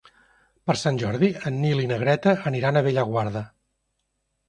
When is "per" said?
0.69-0.75